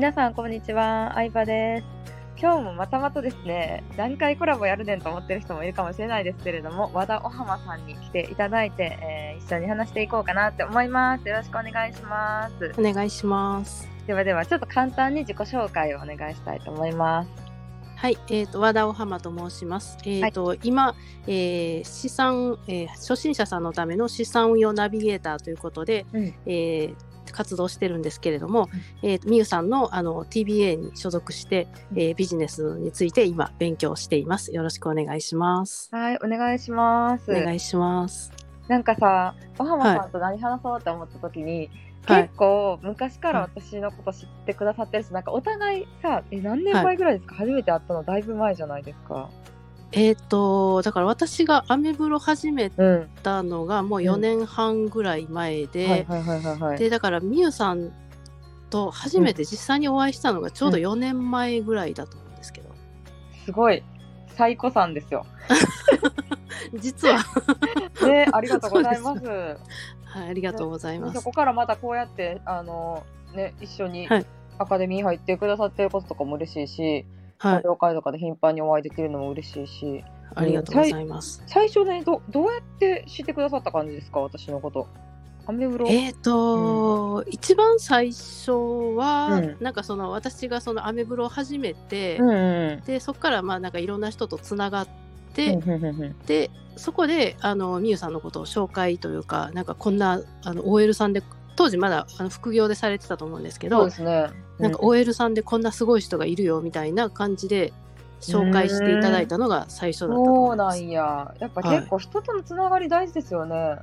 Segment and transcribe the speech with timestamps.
[0.00, 1.84] 皆さんこんにちは、相葉です。
[2.40, 11.28] 今日もまたまたですね、何回コラボやるねんと思ってる人もいるかもしれないですけれども、和田お浜さんに来ていただいて、えー一緒に話していこうかなって思います。
[11.28, 12.72] よろしくお願いします。
[12.78, 13.90] お願いします。
[14.06, 17.30] ではでは、ちょっと簡単に自己紹介をお願いしたいと思います。
[17.96, 19.98] はい、えっ、と和田お浜と申します。
[20.06, 20.94] えっ、と、今、
[21.26, 28.68] えー資産、えー初心者さんのための資産運用ナビゲーターということで、うんえー活動してるんですけれども、
[29.02, 34.52] えーみゆさんのあの TBA に所属して、えービジネスについて今勉強しています。
[34.52, 35.88] よろしくお願いします。
[35.92, 37.30] はい、お願いします。
[37.30, 38.32] お願いします。
[38.68, 41.70] なんかさ、お浜さんと何話そうって思った時に、はい
[42.06, 49.28] 結構昔から私のこと知ってくださってるし、なんかお互いさ、え、何年前ぐらいですか、初めて会ったのだいぶ前じゃないですか。
[49.92, 53.08] えっ、とだから私がアメブロ始めうん。
[53.22, 56.06] たのがもう4年半ぐらい前で。
[56.78, 57.92] でだからみゆさん
[58.70, 62.68] と初めて実際にお会いしたのがちょうど4年前ぐらいだと思うんですけど、
[63.44, 63.82] すごい、
[64.28, 65.26] 最古さんですよ。
[66.78, 67.18] 実は、
[68.06, 69.26] ね、ありがとうございま す。
[69.26, 71.14] はい、ありがとうございます。
[71.14, 73.04] そこからまたこうやって、あの、
[73.34, 74.26] ね、一緒にはい
[74.60, 77.06] アカデミー入ってくださってることとかも嬉しいし、
[77.40, 81.42] はい、了解とかで頻繁にお会いできるのも嬉しいし、ありがとうございます。
[81.46, 84.86] 最初ね、どどうやって知ってくださった感じですか、私のこと。
[85.46, 85.88] アメブロ？
[85.88, 88.52] えっ、と、一番最初
[88.96, 95.62] は、うんなんかその私がそのアメブロを始めて、うんうんでそこからまあなんかいろんな人とつながっうて、ん。
[95.62, 101.22] うんうんうんうんでそこであのみゆさんのことを紹介というかなんかこんなあの OL さんで
[101.56, 104.49] 当時まだあの副業でされてたと思うんですけどそうですね。
[104.60, 107.72] なんか OL さんでこんなすごい人がいるよみたいな感じで
[108.20, 110.80] 紹介していただいたのが最初だったとそう思います。
[110.80, 111.34] なんや。
[111.40, 113.78] やっぱ結構人とのつながり大事ですよね。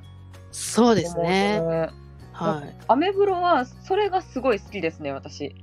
[0.52, 1.60] そうですね。
[1.60, 1.90] ね
[2.32, 2.76] はい。
[2.88, 5.56] アメブロはそれがすごい好きですね、私。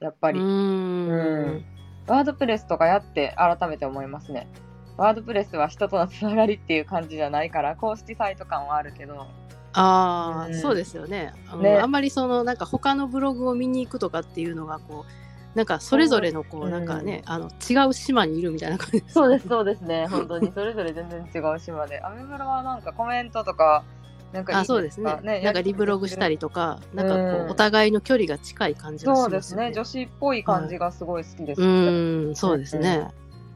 [0.00, 0.38] やっぱり。
[0.38, 1.64] うーん。
[2.06, 4.48] ワードプレスとかやって改めて思いますね。
[4.96, 9.26] ワードプレスは人とのつながりっていう感じじゃないから、公式サイト感はあるけど。
[9.72, 11.32] ああ、うんそうですよね。
[11.48, 19.04] あのねあんまりそのなんか他のブログを見に行くとかっていうのがこうなんかそれぞれのこううんなんかね、あの違う島にいるみたいな感じ。
[19.12, 20.06] そうです、そうですね。
[20.08, 22.00] 本当にそれぞれ全然違う島で。
[22.02, 23.82] アメブロはなんかコメントとか、
[24.32, 29.72] なんかあそうですねねなんかリブログしたりとか、なんかこう、うんお互いの距離が近い感じがしますよそうですね。
[29.72, 31.60] 女子っぽい感じがすごい好きです。
[31.60, 33.08] うーん、そうですね。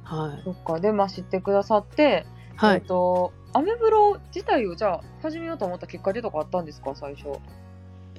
[0.02, 0.42] はい。
[0.42, 0.80] そっか。
[0.80, 2.26] で、まあ知ってくださって、
[2.62, 2.82] えっはい。
[2.82, 7.38] と、アメブロ自体をじゃあ始めようと思ったきっかけとかあったんですか、最初。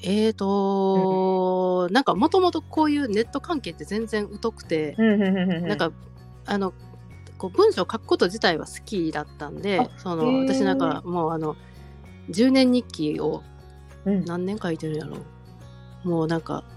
[0.01, 5.91] えーとなんかもともとこういうネット関係って全然疎くて、ななん、か
[6.46, 6.73] あの
[7.38, 11.56] こう文章を書くこと自体は好きだったんであその私なんかもうあの
[12.29, 13.44] 10年日記を
[14.06, 15.17] うん、何年書いてるんやろ。
[16.06, 16.74] うもうなんかし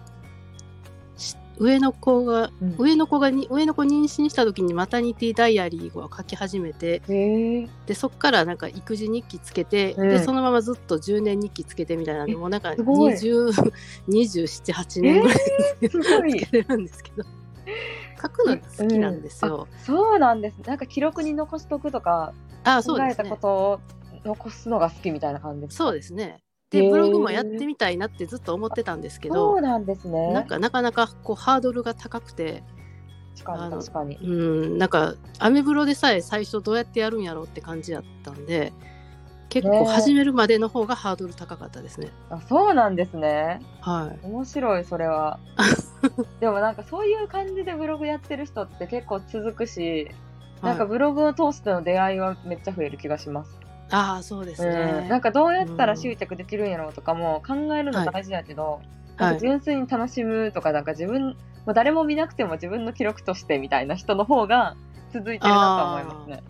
[1.58, 7.00] 上の子がうん上の子がに上の子妊娠した時にマタニティダイアリーを書き始めて。
[7.86, 16.46] でそっからなんか育児日記つけて、うんでそのままずっと10年日記つけてみたいなんでえもうなんかすごい202728年ぐらいつけ。
[16.46, 17.24] てるんですけど
[18.20, 19.68] 書くの好きなんですよ。
[19.84, 20.58] そうなんです。
[20.66, 22.32] なんか記録に残しとくとか、
[22.64, 23.38] あそう考えたこですね。
[23.40, 23.80] とを
[24.24, 25.84] 残すのが好きみたいな感じですか？
[25.84, 26.42] そうですね。
[26.70, 30.32] でブログもやってみたいなってずっと思ってたんですけそどうなんですね。
[30.32, 32.62] なんかなかなかこうハードルが高くて
[33.42, 34.16] 確かに。
[34.16, 34.26] う
[34.74, 38.72] んなんかアメブロでさえ最初どうやってやるんやろうって感じやったんで
[39.48, 42.10] 結構ね始めるまでの方がハードル高かったですね。
[42.28, 43.62] あ、そうなんですね。
[43.80, 44.26] はい。
[44.26, 45.40] 面白いそれは。
[46.40, 50.10] でもなんかそういう感じでブログやってる人って結構続くし、
[50.62, 53.67] なんかはい、ブログを通しての出会いはめっちゃ増える気がします。
[53.90, 55.08] ああそうですうん、ね。
[55.08, 58.80] なんかどうやったら集客できるんやろうとかも考えるの大事だけど、
[59.16, 61.36] なんか純粋に楽しむとかなんか自分、も
[61.68, 64.76] う誰も見なくても自分の記録としてみたいな人の方が
[65.12, 66.42] 続いてるなと思いますね。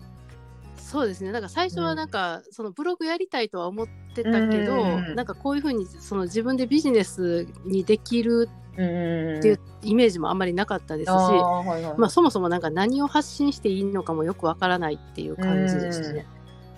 [0.77, 1.31] そうですね。
[1.31, 16.25] なんか最初はなんか、そのブログやりたいとは思ってたけど、うんなんかこういうふうにその自分でビジネスにできるうんうんうんっていうイメージもあんまりなかったですし、はいはいまあそもそもなんか何を発信していいのかもよくわからないっていう感じでしたね。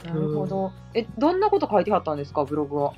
[0.06, 0.71] なるほど。
[0.94, 2.94] え、どんなこと書いてはったんですか、ブログは？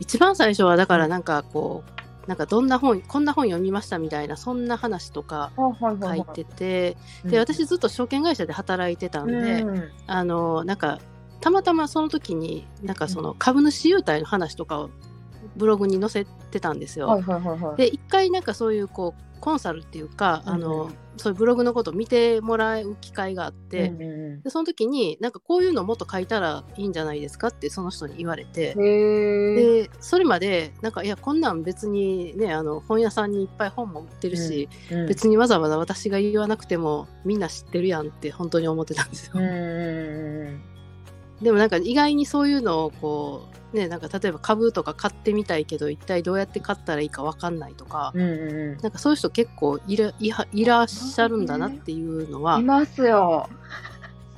[0.00, 10.98] 一番最初はだからなんかこうなんかどんな本こんな本読みましたみたいなそんな話とかはい書いてて、で私ずっと証券会社で働いてたんで、うんあのなんか
[11.40, 14.90] たまたまその時になんかその株主優待の話とかを
[15.56, 17.08] ブログに載せてたんですよ。
[17.08, 17.76] はいはいはいはい。
[17.76, 28.74] で一回なんかそういうこうコンサルっていうか、あうんうのんそういうブログのことを見てもらう機会があって、うんうんでその時になんかこういうのもっと書いたらいいんじゃないですかってその人に言われて。
[28.74, 39.32] でそれまでなんかいやこんなん別にねあの本屋さんにいっぱい本も売ってるし、うん別にわざわざ私が言わなくてもみんな知ってるやんって本当に思ってたんですよ。
[39.36, 40.75] うんうんうん
[41.42, 50.12] でもなんか意外にそういうのをこうねなんか例えば株とか買ってみたいけど一体どうやって買ったらいいか分かんないとか、うんうんうんなんかそういう人結構いら
[50.52, 53.48] いらっしゃるんだなっていうのは、いますよ。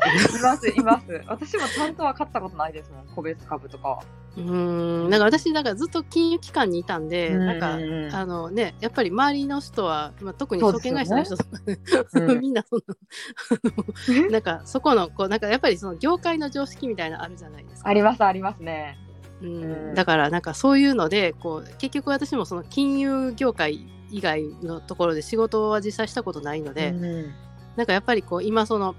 [0.06, 1.22] います、います。
[1.26, 4.02] 私もちゃんとは買ったことないですもん、個別株とかは。
[4.36, 7.78] うーんなんか私かずっと金融機関にいたんで、なんか
[8.16, 11.78] あのねやっぱり周りの人は、まあ、特に証券会社の人とか、ね
[12.14, 17.90] うん みんなそのなんかそこのこうなんかやっぱりその業界の常識みたいなのあるじゃないですか。
[17.90, 18.96] あります、ありますね。
[19.42, 27.34] うんうんだからなんかそういうのでこう結局私もその金融業界以外のところで仕事は実際したことないので、ん
[27.76, 28.96] なんかやっぱりこう今その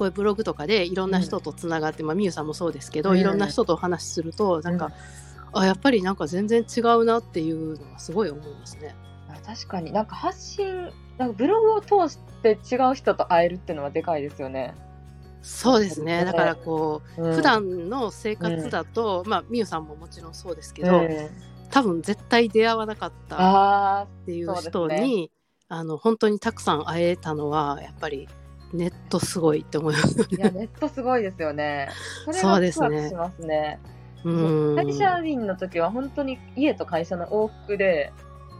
[0.00, 4.92] こういうブログとかでいろんな人とつながって、まあみゆさんもそうですけど、うんいろんな人とお話しするとなんか、
[5.52, 8.94] あやっぱりなんか全然違うなっていうのはすごい思いますね。
[9.28, 9.92] あ確かに。
[9.92, 14.74] なんか発信、なんかブログを通して違う人と会えるっていうのはでかいですよね。
[15.42, 16.24] そうですね。
[16.24, 17.36] だからこう、うん。
[17.36, 21.28] 普段の生活だと、まあみゆさんももちろんそうですけど、うん
[21.70, 25.30] 多分絶対出会わなかったっあていう人そうですに、
[25.68, 28.28] あの本当にたくさん会えたのはやっぱり
[28.72, 30.60] ネットすごいって思いますよあ、いや、ね。
[30.60, 31.88] ネットすごいですよね。
[32.24, 33.78] それはワクしますね。
[34.24, 38.12] うん会社員の時は本当に家と会社の往復で、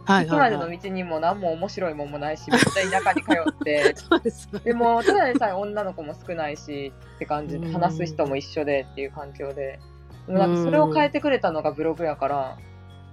[0.05, 0.79] はい駅までのはいはい。
[0.79, 3.93] 道にも何も面白いもんもないし、めっちゃ田舎に通って、
[4.59, 9.79] ででも、ただでさえ女の子も少ないしって感じで、うん話す人も一緒でっていう環境で、
[10.25, 12.57] でもなんかそれを変えてくれたのがブログやから、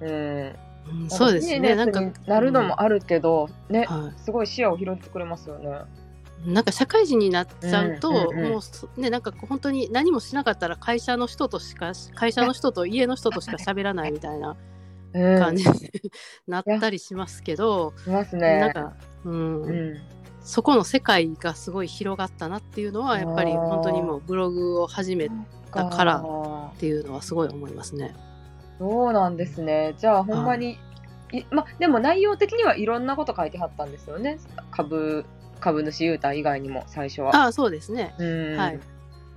[0.00, 0.08] うん。
[0.10, 1.74] うんそうですね。
[1.74, 5.68] なんかなるのもあるけど、ね、はすごい視野を広げてくれますよね。
[6.46, 14.56] い、なんか社会人になっちゃうと、うんうんうんもうそねなんか本当に何もしなかったら会社の人としか会社の人と家の人としか喋らないみたいな
[15.14, 15.38] うん。
[15.38, 15.74] 感じに
[16.46, 18.60] なったりしますけど、しますね。
[18.60, 18.92] なんか、
[19.24, 19.96] うんうん。
[20.42, 25.30] そこの世界がすごい広がったなっていうのはやっぱり本当にもうブログを始めっ
[25.74, 28.14] だからあていうのはすごい思いますね。
[28.78, 29.94] ーそうなんですね。
[29.98, 30.78] じゃあ、ほんまに、
[31.32, 34.38] いま、でも内容的にはいろんなこと書いてはったんですよね。
[34.70, 35.26] 株、
[35.58, 37.36] 株主優待以外にも最初は。
[37.36, 38.14] ああそうですね。
[38.18, 38.56] うん。
[38.56, 38.80] はい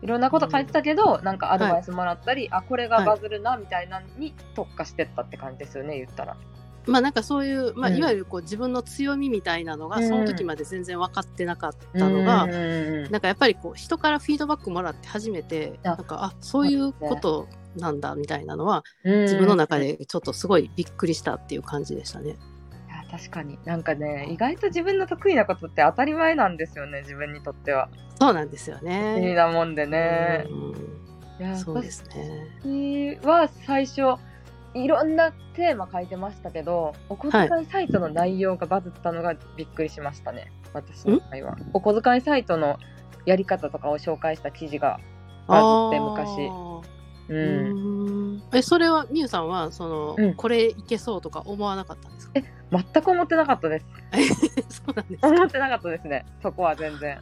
[0.02, 6.36] いろんなこと書いてたけど、なんかアドバイスもらったり、あ、これがバズるな、みたいなのに特化してったって感じですよね、言ったら。
[6.88, 22.38] まあなんかそういう、まあ、うんいわゆるこう自分の強みみたいなのがうんその時まで全然分かってなかったのが、うんなんかやっぱりこう人からフィードバックもらって初めてあなんかあそういうことなんだみたいなのはうん自分の中でちょっとすごいびっくりしたっていう感じでしたね。
[23.12, 23.60] 確かに。
[23.66, 27.90] なんかね意外と自分の得意なことって当たり前なんですよね自分にとっては。
[28.20, 29.36] そうなんですよ不思議ね。
[29.36, 30.72] なもんでね、うん
[31.40, 33.18] いやそうですね。
[33.22, 34.02] 私は最初
[34.74, 41.58] いろんなテーマ書いてましたけどお小遣いサイトの内容がバズったのがびっくりしましたね、私の場合は。
[41.74, 42.78] お小遣いサイトの
[43.26, 45.00] やり方とかを紹介した記事が
[45.48, 46.50] バズって昔。
[47.30, 47.91] うん
[48.54, 50.34] えそれはみゆさんはその、うん。
[50.36, 52.34] これいけそうとか思わなかったんですか？
[52.72, 53.86] 全く思ってなかったです。
[54.84, 55.28] そうなんですか？
[55.30, 56.26] 思ってなかったですね。
[56.42, 57.20] そこは全然。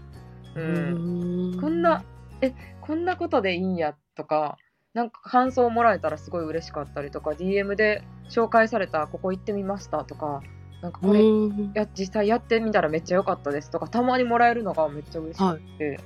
[0.55, 1.53] うん。
[1.53, 1.61] うん。
[1.61, 2.03] こんな、
[2.41, 4.57] え、こんなことでいいんやとか、
[4.93, 10.41] なんか感想をもらえたらすごい嬉しかったりとか、DM で紹介されたここ行ってみましたとか、
[10.81, 11.71] なんかこれうん。
[11.75, 15.99] や実際やってみたらめっちゃ良かったですとか、たまにもらえるのがめっちゃ嬉しくて、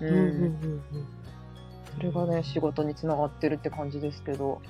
[0.00, 0.08] うん。
[0.08, 0.82] うんうんうん
[1.19, 1.19] そ
[2.00, 4.60] れがね、仕事につながってるって感じですけど、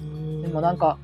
[0.00, 0.42] うん。
[0.42, 0.98] でもなんか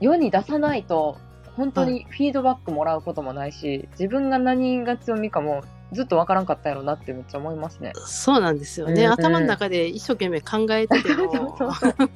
[0.00, 1.18] 世に出さないと、
[1.56, 7.92] 本当にフィードバックもらうこともないし、自分が何が強みかもずっとわからんかったやろなってめっちゃ思いますね。
[8.06, 8.98] そうなんですよね、うん。
[8.98, 11.56] うん頭の中で一生懸命考えてても。
[11.58, 11.92] そうそう。
[11.92, 12.12] そう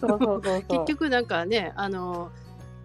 [0.00, 0.62] そうそうそう。
[0.68, 2.30] 結局なんかねあの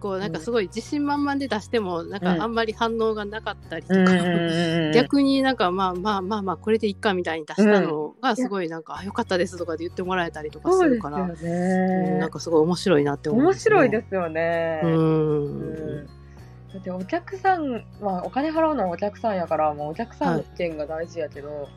[0.04, 12.18] こうなんかすごい自信満々で出してもなんかあんまり反応がなかったりとか、うん 逆になんかまあまあまあまあこれでいっかみたいに出したのがすごいなんか、あよかったですとかで言ってもらえたりとかすするから、ね。
[12.18, 14.82] なんかすごい面白いなって思面うんです、ね、白いですよね。
[14.84, 16.06] う
[16.74, 21.70] だってお客さん、まあ、お金払うのはお客さんやからもうお客さんの意見が大事やけど、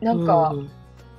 [0.00, 0.70] なんか、うん。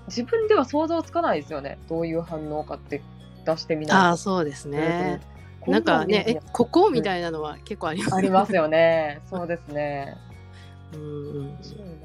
[0.08, 1.78] 自分では想像つかないですよね。
[1.88, 3.04] どういう反応かって
[3.46, 4.04] 出してみないと。
[4.04, 5.35] ああそうですね、うん
[5.68, 8.16] なんかねえここみたいなのは結構あります。
[8.16, 9.22] ありますよね。
[9.30, 10.18] そうですね。
[10.94, 11.96] うん面白いな。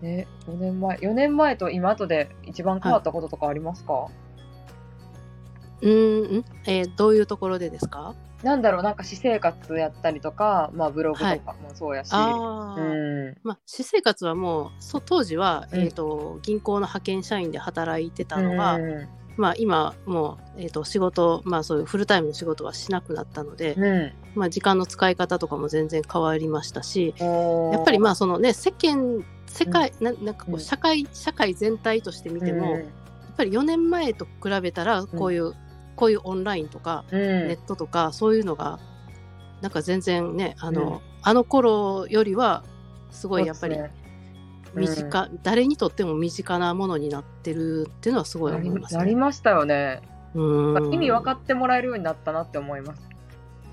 [0.00, 4.06] ね4年前4年前と今とで一番変わったこととかありますか、
[5.82, 8.14] うんん、えーどういうところでですか？
[8.42, 12.10] なんだろう、なんか私生活やったりとか、まあブログとかもそうやし。
[12.12, 12.84] ああ、う
[13.32, 13.36] ん。
[13.42, 15.80] まあ、私生活はもうそ当時は、うん。
[15.80, 19.08] えー、と銀行の派遣社員で働いてたのが、うん。
[19.38, 24.12] まあ、今もう、えー、と仕事、まあ、そういうフルタイムの仕事はしなくなったので、うん。
[24.34, 30.60] まあ、時間の使い方とかも全然変わりましたしやっぱりまあそのね世間世界、ななんかこううん。
[30.60, 32.80] 社会社会全体として見ても、うん。
[32.80, 32.84] やっ
[33.36, 35.54] ぱり4年前と比べたらこういう、
[35.96, 37.48] こういうオンラインとかうん。
[37.48, 38.80] ネットとかそういうのが
[39.60, 40.98] なんか全然ねあの,、うん。
[41.22, 42.64] あの頃よりは
[43.10, 43.76] すごいやっぱり
[44.74, 48.98] 身ですね近、誰にとっても身近なものになってるっていうのはすごいなり思いますね。
[48.98, 50.02] なりましたよね。
[50.34, 53.08] うん意味分かってもらえるようになったなって思います。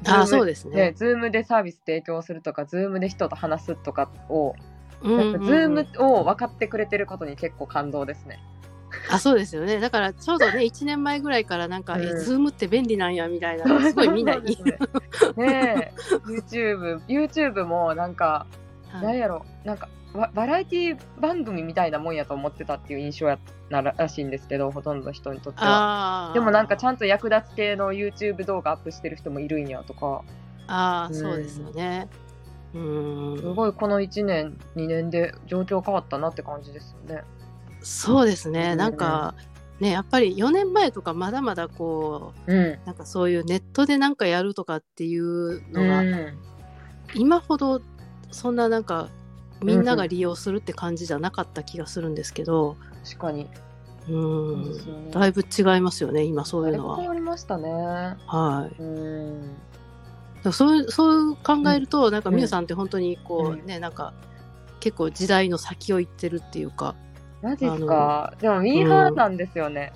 [0.08, 0.76] あそうですね。
[0.76, 4.56] ね、 Zoom でサービス提供するとか、 Zoom で人と話すとかを、
[5.02, 8.40] うんズうんうんームを分かってくれてることに結構感動ですね。
[9.10, 15.94] あそうですよねだからちょうどね 1年前ぐらいからなんか、うんえ Zoom って便利なんやみたいなすごいみんなに、 そうですねねえ、
[16.26, 18.46] YouTube、YouTube もなんか、
[18.90, 26.32] はいなんやろ、なんかババラエティ番組みたいなもんやと思ってたっていう印象やなららしいんですけど、ほとんどの人にとっては。
[26.34, 30.24] でもなんかちゃんと役立つ系の YouTube 動画アップしてる人もいるんやとか、
[30.68, 31.22] あーうん。
[31.22, 32.08] そうですよね。
[32.74, 33.38] うん。
[33.38, 37.24] すごいこの1年、2年で状況変わったなって感じですよね。
[37.82, 38.78] そうですね、うん。
[38.78, 39.36] なんか
[39.80, 42.58] ねやっぱり4年前とかまだまだこうん。
[42.58, 46.38] うなんかそういうネットでなんかやるとかっていうのが、うん。
[47.14, 47.82] 今ほど
[48.32, 49.10] そんななんか
[49.66, 53.50] みんなが利用するって感じじゃなかった気がするんですけど、確かに。
[54.08, 56.98] うんねだいぶ違いますよね今そういうのは。
[56.98, 57.70] 変わりましたね。
[58.28, 60.54] はいうん。
[60.54, 64.14] そういうそう考えると、なんかうんみゆさんって本当にこう、うんねなんか
[64.80, 66.96] 結構時代の先を行ってるっていうか
[67.42, 68.36] マジっすか？
[68.40, 69.92] でもミーハーなんですよね。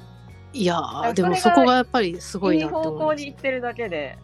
[0.54, 4.18] いやーでもそこがやっぱりすごいいいなって方向思いますに行ってるだけで。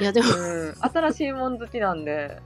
[0.00, 0.32] いやでもう
[0.70, 0.74] ん。
[0.80, 2.42] 新しいもん好きなんで。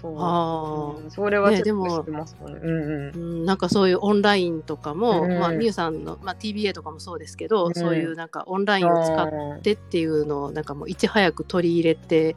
[0.00, 0.14] そう。
[0.18, 2.60] あうんそれはチェッねでもクしてますもんね。
[2.62, 3.14] うんうん。
[3.14, 12.36] うんなんかそういうオンラインとかも、うんまあ、みゆさんの、まあ、TBA とかもそうですけど、うんそういうなんかオンラインを使ってっていうのをなんかもういち早く取り入れて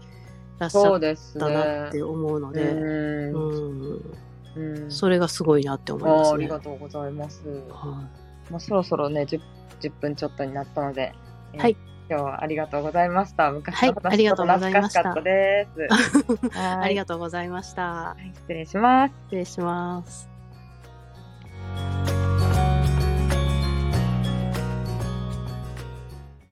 [0.60, 1.92] らっしゃったなっね。
[1.92, 4.16] て思うので、うんうん
[4.56, 6.36] うんそれがすごいなって思いますね。
[6.36, 7.42] ありがとうございます。
[7.70, 8.04] は
[8.50, 9.40] まあ、そろそろね10、
[9.80, 11.14] 10分ちょっとになったので、
[11.54, 11.78] えーはい
[12.10, 13.52] 今日はありがとうございました。
[13.52, 15.24] 昔はいの話ありがとうございましたちょっと懐
[15.72, 16.50] かしかったです。
[16.82, 18.16] いありががとうございました。
[18.36, 19.14] 失礼します。
[19.30, 20.31] 失礼します。